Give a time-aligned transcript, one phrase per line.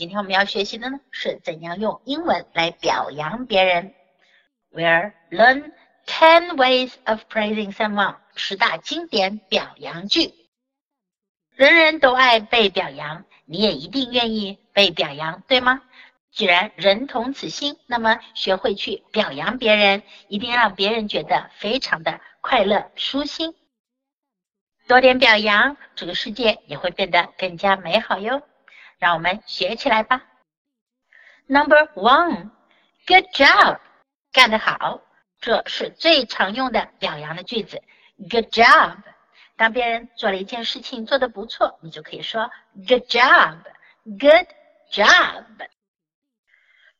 [0.00, 3.92] 今天我们要学习的呢是怎样用英文来表扬别人。
[4.72, 5.72] We'll learn
[6.06, 8.16] ten ways of praising someone.
[8.34, 10.32] 十大经典表扬句。
[11.54, 15.82] 人人都爱被表扬，你也一定愿意被表扬，对吗？
[16.32, 23.54] 既然人同此心，那么学会去表扬别人，一定让别人觉得非常的快乐舒心。
[24.88, 28.40] 多点表扬，这个世界也会变得更加美好哟。
[29.00, 30.22] 让我们学起来吧。
[31.46, 33.80] Number one，good job，
[34.30, 35.00] 干得好，
[35.40, 37.82] 这是最常用的表扬的句子。
[38.18, 38.98] Good job，
[39.56, 42.50] 当别人做了一件事情做得不错，你就可以说
[42.86, 44.46] Good job，Good
[44.92, 45.44] job。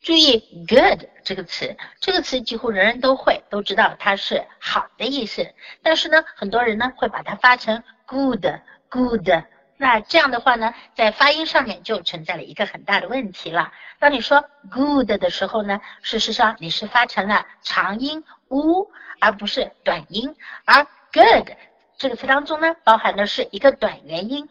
[0.00, 5.54] 注意 “good” 这个词，这个词几乎人人都会，都知道它是好的意思。
[5.82, 9.44] 但是呢，很多人呢会把它发成 “good”，“good”。
[9.80, 13.72] 那这样的话呢，在发音上面就存在了一个很大的问题了。
[13.98, 20.36] 当你说 “good” 的时候呢，事实上你是发成了长音 “u”，而不是短音。
[20.66, 21.52] 而 “good”
[21.96, 24.46] 这个词当中呢，包含的是一个短元音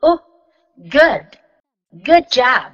[0.00, 1.28] “u”，“good”，“good
[2.28, 2.72] job”。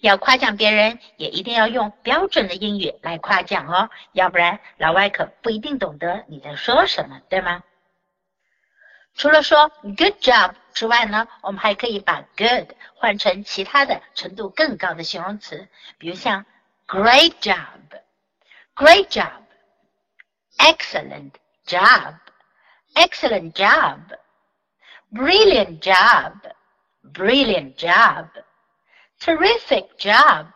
[0.00, 7.62] 要夸奖别人，也一定要用标准的英语来夸奖哦，要不然老外可不一定懂得你在说什么，对吗？
[9.14, 16.44] 除了说 good job 之外呢，我们还可以把 good 换成其他的程度更高的形容词，比如像
[16.86, 21.32] great job，great job，excellent
[21.66, 28.28] job，excellent job，brilliant job，brilliant job。
[29.20, 30.48] Terrific job"、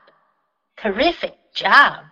[0.76, 2.06] "terrific job"、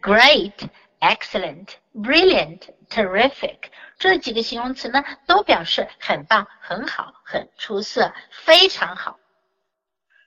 [0.00, 2.60] "great" Excellent, brilliant,
[2.90, 3.58] terrific，
[3.98, 9.18] 这几个形容词呢，都表示很棒、很好、很出色、非常好。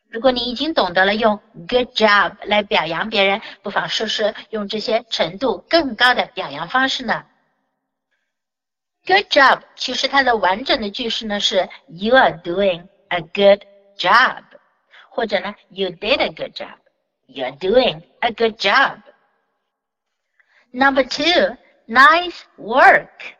[0.09, 7.25] 如果你已经懂得了用 good job 来表扬别人，不妨试试用这些程度更高的表扬方式呢。
[9.05, 13.63] Good job 其实它的完整的句式呢是 You are doing a good
[13.97, 14.43] job。
[15.09, 16.77] 或者呢，You did a good job,
[17.25, 18.99] You are doing a good job.
[20.70, 21.56] Number two,
[21.86, 23.34] nice work.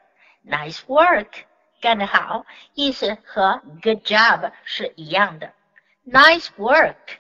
[0.45, 1.45] Nice work，
[1.81, 5.53] 干得好，意思和 good job 是一样的。
[6.07, 7.19] Nice work。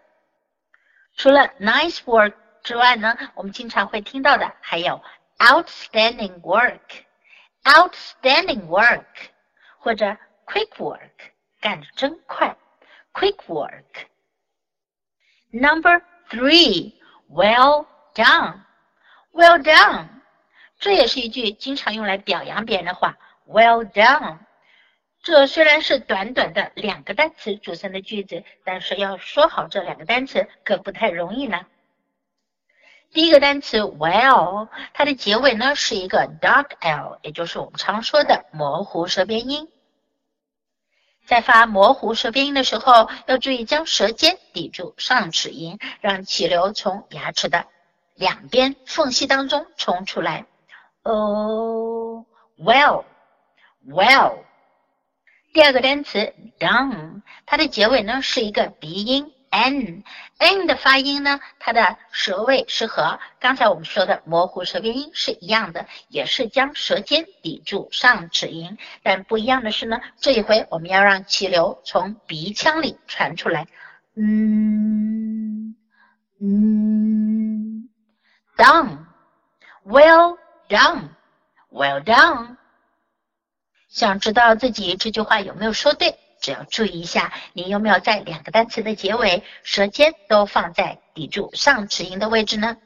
[1.16, 5.02] 除了 nice work 之外呢，我们经常会听到的还有
[5.38, 9.04] outstanding work。outstanding work
[9.78, 10.16] 或者
[10.46, 11.10] quick work，
[11.60, 12.56] 干得真快，
[13.12, 16.94] quick work。Number three,
[17.28, 18.60] well done,
[19.31, 20.07] Well done，
[20.79, 23.17] 这也是一句经常用来表扬别人的话。
[23.47, 24.37] Well done，
[25.23, 31.65] 这虽然是短短的两个单词组成的句子，但是要说好这两个单词可不太容易呢。
[33.11, 39.67] 第一个单词 well，它的结尾呢是一个 dark l，也就是我们常说的模糊舌边音。
[41.25, 47.67] 在发模糊舌边音的时候，要注意将舌尖抵住上齿龈，让气流从牙齿的
[48.21, 50.45] 两边缝隙当中冲出来。
[51.01, 52.23] Oh,
[52.55, 53.03] well,
[53.87, 54.43] well。
[55.53, 59.33] 第二个单词 down，它的结尾呢是一个鼻音。
[59.49, 60.03] n
[60.37, 68.77] n 的发音呢，它的舌位是和刚才我们说的模糊舌边音是一样的，也是将舌尖抵住上齿龈。
[69.01, 73.67] 但不一样的是呢，这一回我们要让气流从鼻腔里传出来。
[74.15, 75.75] 嗯
[76.39, 77.70] 嗯
[78.60, 80.36] ，done，well
[80.68, 82.56] done，well done。
[83.88, 86.18] 想知道自己这句话有没有说对？
[86.38, 92.76] 只要注意一下，你有没有在两个单词的结尾，舌尖都放在抵住上齿龈的位置呢？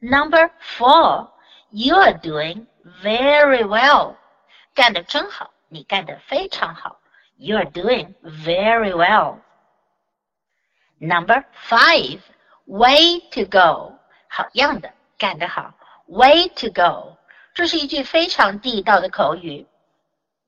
[0.00, 1.30] Number four,
[1.70, 2.66] you are doing
[3.02, 4.16] very well，
[4.74, 7.00] 干得真好，你干得非常好。
[7.36, 9.40] You are doing very well.
[10.98, 12.20] Number five,
[12.64, 13.98] way to go，
[14.35, 15.75] 好样的，干得好。
[16.07, 17.17] Way to go，
[17.53, 19.67] 这是一句非常地道的口语。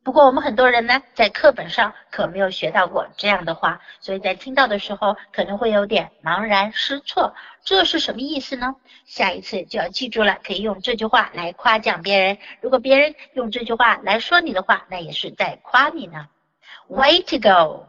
[0.03, 7.35] 不过我们很多人呢，在课本上可没有学到过这样的话，所以在听到的时候可能会有点茫然失措。
[7.63, 8.75] 这是什么意思呢？
[9.05, 12.39] 下一次就要记住了，可以用这句话来夸奖别人。
[12.61, 16.27] 如果别人用这句话来说你的话，那也是在夸你呢。
[16.87, 17.85] Way to go.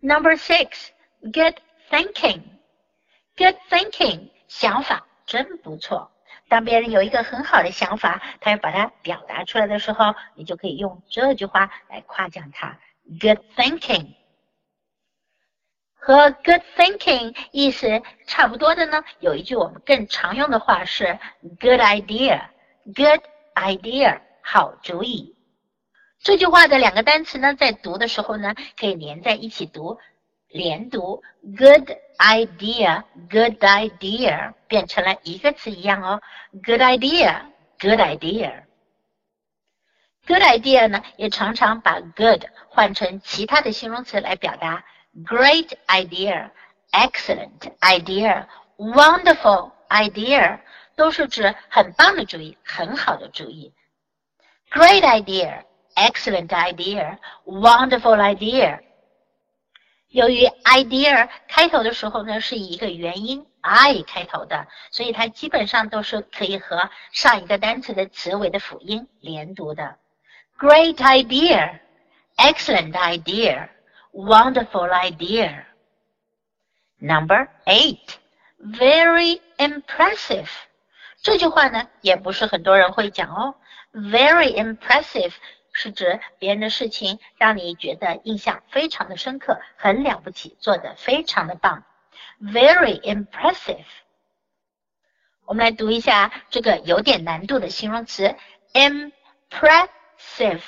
[0.00, 0.88] Number six,
[1.22, 1.54] good
[1.90, 2.42] thinking.
[3.38, 6.10] Good thinking，想法真不错。
[6.48, 12.78] 当别人有一个很好的想法，他要把它表达出来的时候，你就可以用这句话来夸奖他。
[13.20, 14.14] Good thinking，
[15.94, 21.18] 和 good thinking 意思差不多的呢，有一句我们更常用的话是
[21.60, 22.40] good idea。
[22.86, 23.20] Good
[23.54, 25.36] idea，好主意。
[26.18, 29.98] 这句话的两个单词呢，在读的时候呢，可以连在一起读。
[30.55, 31.23] 连读，
[31.57, 36.21] good idea，good idea 变成了一个词一样哦，
[36.65, 44.83] good idea，good idea，good idea 呢也常常把 good 换成其他的形容词来表达，
[45.25, 50.59] great idea，excellent idea，wonderful idea
[50.95, 53.73] 都是指很棒的主意，很好的主意，
[54.69, 58.79] great idea，excellent idea，wonderful idea。
[60.16, 69.98] 由于 idea 开头的时候呢，是以一个元音 i 开头的，所以它基本上都是可以和上一个单词的词尾的辅音连读的。
[70.58, 71.80] Great idea,
[72.38, 73.68] excellent idea,
[74.14, 75.66] wonderful idea.
[76.98, 78.16] Number eight,
[78.58, 80.48] very impressive.
[81.20, 83.54] 这句话呢，也不是很多人会讲哦。
[83.92, 85.34] Very impressive
[85.78, 91.84] 是指别人的事情让你觉得印象非常的深刻，很了不起，做的非常的棒
[92.40, 93.84] ，very impressive。
[95.44, 98.36] 我们来读一下这个有点难度的形容词
[98.72, 100.62] impressive，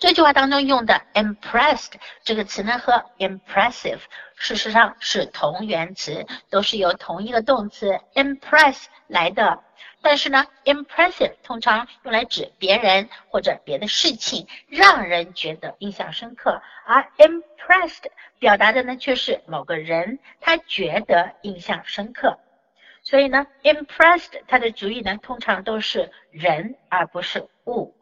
[0.00, 1.92] 这句话当中用的 impressed
[2.22, 3.98] 这个词呢，和 impressive
[4.36, 9.64] 事实上是同源词，都是由同一个动词 impress 来的。
[10.00, 18.04] 但是呢，impressive 通常用来指别人或者别的事情，让人觉得印象深刻；而 impressed
[18.38, 22.38] 表达的呢，却是某个人他觉得印象深刻。
[23.02, 27.96] 所以呢，impressed 它的主语呢，通常都是人而不是物。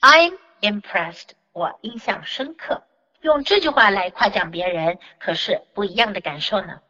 [0.00, 2.82] I'm impressed，我印象深刻。
[3.20, 6.80] 用这句话来夸奖别人，可是不一样的感受呢。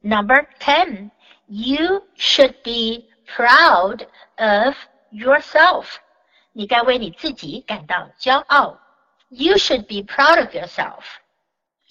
[0.00, 4.06] Number ten，you should be proud
[4.36, 4.74] of
[5.10, 5.86] yourself。
[6.52, 8.78] 你该为你自己感到骄傲。
[9.28, 11.02] You should be proud of yourself。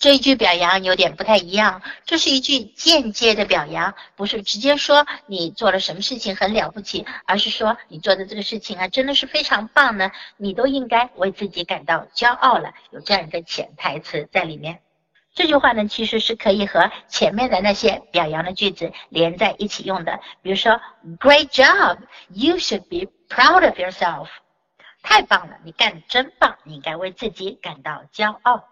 [0.03, 14.81] 这一句表扬有点不太一样，这是一句间接的表扬，不是直接说你做了什么事情很了不起，而是说你做的这个事情啊，真的是非常棒呢，你都应该为自己感到骄傲了，有这样一个潜台词在里面。
[15.33, 20.81] 这句话呢，其实是可以和前面的那些表扬的句子连在一起用的，比如说
[21.17, 24.27] ，Great job，you should be proud of yourself，
[25.01, 28.65] 太棒了，你干的真棒，你应该为自己感到骄傲。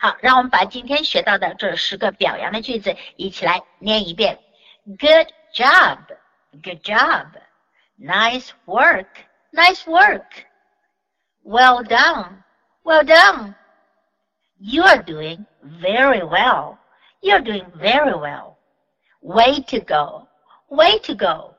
[0.00, 4.38] 好，让我们把今天学到的这十个表扬的句子一起来念一遍。
[4.84, 5.98] Good job,
[6.62, 7.28] good job.
[7.98, 9.06] Nice work,
[9.52, 10.26] nice work.
[11.44, 12.42] Well done,
[12.82, 13.54] well done.
[14.58, 16.78] You are doing very well.
[17.20, 18.56] You're doing very well.
[19.20, 20.26] Way to go,
[20.68, 21.54] way to go.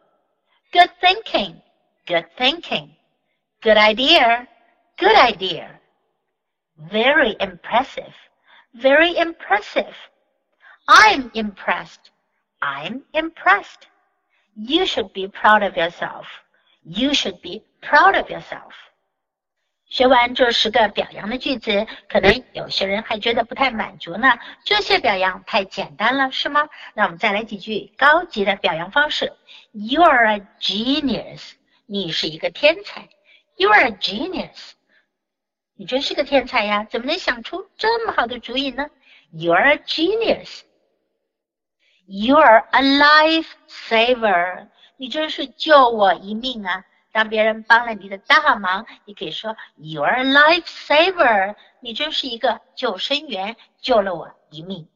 [0.73, 1.61] Good thinking,
[2.05, 2.95] good thinking.
[3.61, 4.47] Good idea,
[4.97, 5.76] good idea.
[6.77, 8.13] Very impressive.
[8.73, 9.95] Very impressive.
[10.87, 12.11] I'm impressed.
[12.59, 13.87] I'm impressed.
[14.55, 16.25] You should be proud of yourself.
[16.83, 18.73] You should be proud of yourself.
[19.85, 24.39] 学完这十个表扬的句子，可能有些人还觉得不太满足呢。
[24.65, 26.67] 这些表扬太简单了，是吗？
[26.95, 29.31] 那我们再来几句高级的表扬方式。
[29.71, 31.53] You are a genius.
[31.85, 33.07] 你是一个天才。
[33.55, 34.71] You are a genius.
[35.78, 36.84] 你真是个天才呀！
[36.90, 38.90] 怎么能想出这么好的主意呢
[39.32, 40.62] ？You're a genius.
[42.08, 44.66] You're a lifesaver.
[44.96, 46.84] 你真是救我一命啊！
[47.12, 51.54] 当别人帮了你的大忙，你可以说 You're a lifesaver.
[51.78, 54.88] 你真是一个救生员，救了我一命。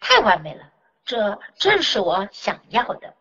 [0.00, 0.72] 太完美了，
[1.04, 3.14] 这正是我想要的。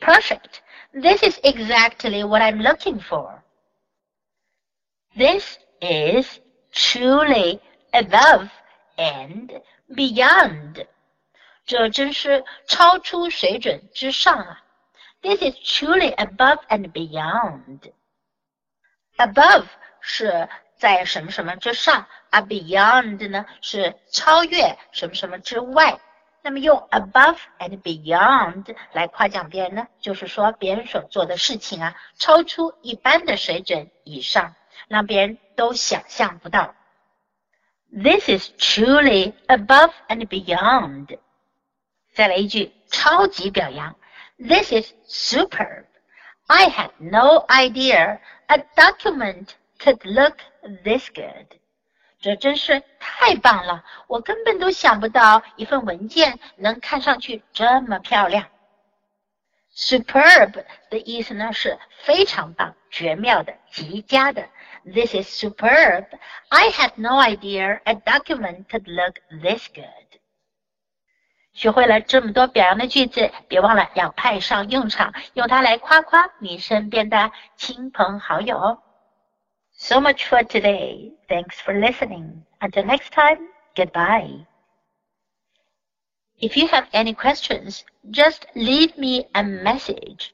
[0.00, 0.60] Perfect.
[0.92, 3.42] This is exactly what I'm looking for.
[5.16, 6.40] This is
[6.72, 7.60] truly
[7.92, 8.48] above
[8.96, 9.60] and
[9.94, 10.86] beyond.
[11.65, 14.63] 这真是超出水准之上啊
[15.21, 17.91] ！This is truly above and beyond.
[19.17, 19.65] Above
[20.01, 25.99] 是在什么什么之上，而 beyond 呢是超越什么什么之外。
[26.45, 34.53] 那么用 above and beyond 来夸奖别人呢，就是说别人所做的事情啊，超出一般的水准以上，
[34.89, 36.75] 让别人都想象不到。
[37.89, 41.17] This is truly above and beyond。
[42.14, 43.96] 再来一句超级表扬，
[44.38, 50.38] This is superb。I had no idea a document could look
[50.82, 51.58] this good。
[52.20, 53.84] 这真是太棒了！
[54.08, 58.48] 我根本都想不到一份文件能看上去这么漂亮。
[59.72, 64.48] Superb 的意思呢是非常棒、绝妙的、极佳的。
[64.84, 66.06] This is superb.
[66.48, 70.20] I had no idea a document could look this good.
[71.53, 78.81] 学会了这么多表扬的句子，别忘了要派上用场，用它来夸夸你身边的亲朋好友。
[79.75, 81.13] So much for today.
[81.27, 82.43] Thanks for listening.
[82.59, 84.45] Until next time, goodbye.
[86.39, 90.33] If you have any questions, just leave me a message.